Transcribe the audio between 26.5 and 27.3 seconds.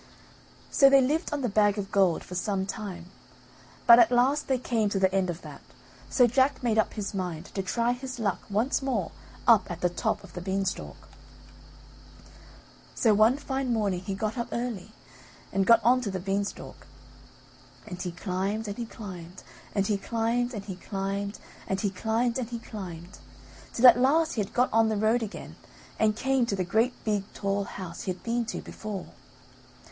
the great big